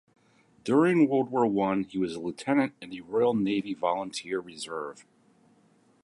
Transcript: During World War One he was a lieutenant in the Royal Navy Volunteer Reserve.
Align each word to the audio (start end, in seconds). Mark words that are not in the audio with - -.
During 0.63 1.07
World 1.07 1.29
War 1.29 1.45
One 1.45 1.83
he 1.83 1.99
was 1.99 2.15
a 2.15 2.19
lieutenant 2.19 2.73
in 2.81 2.89
the 2.89 3.01
Royal 3.01 3.35
Navy 3.35 3.75
Volunteer 3.75 4.39
Reserve. 4.39 5.05